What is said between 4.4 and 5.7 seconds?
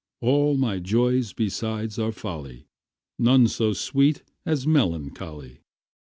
as melancholy.